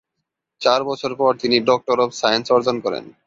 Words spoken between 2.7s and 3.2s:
করেন।